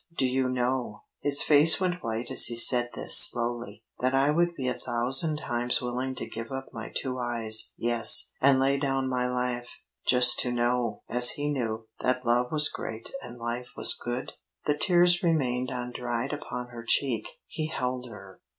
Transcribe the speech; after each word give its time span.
Do 0.17 0.25
you 0.25 0.49
know," 0.49 1.03
his 1.21 1.43
face 1.43 1.79
went 1.79 2.03
white 2.03 2.31
as 2.31 2.45
he 2.45 2.55
said 2.55 2.89
this, 2.95 3.19
slowly 3.19 3.83
"that 3.99 4.15
I 4.15 4.31
would 4.31 4.55
be 4.55 4.67
a 4.67 4.73
thousand 4.73 5.37
times 5.37 5.79
willing 5.79 6.15
to 6.15 6.25
give 6.25 6.51
up 6.51 6.69
my 6.73 6.89
two 6.91 7.19
eyes 7.19 7.69
yes, 7.77 8.31
and 8.41 8.59
lay 8.59 8.77
down 8.77 9.07
my 9.07 9.27
life 9.29 9.69
just 10.07 10.39
to 10.39 10.51
know, 10.51 11.03
as 11.07 11.33
he 11.33 11.51
knew, 11.51 11.85
that 11.99 12.25
love 12.25 12.51
was 12.51 12.67
great 12.67 13.13
and 13.21 13.37
life 13.37 13.73
was 13.77 13.93
good?" 13.95 14.33
The 14.65 14.75
tears 14.75 15.21
remained 15.21 15.69
undried 15.69 16.33
upon 16.33 16.69
her 16.69 16.83
cheek. 16.83 17.27
He 17.45 17.67
held 17.67 18.09
her. 18.09 18.41